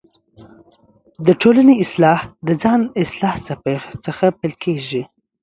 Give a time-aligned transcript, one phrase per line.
[1.27, 2.81] دټولنۍ اصلاح دځان
[4.05, 5.01] څخه پیل کیږې